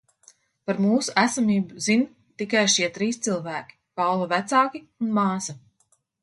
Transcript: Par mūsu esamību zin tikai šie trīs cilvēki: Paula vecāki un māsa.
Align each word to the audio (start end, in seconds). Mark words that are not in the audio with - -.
Par 0.69 0.77
mūsu 0.85 1.11
esamību 1.23 1.81
zin 1.87 2.05
tikai 2.43 2.63
šie 2.77 2.89
trīs 2.95 3.21
cilvēki: 3.27 3.77
Paula 4.01 4.29
vecāki 4.33 4.83
un 4.87 5.13
māsa. 5.21 5.57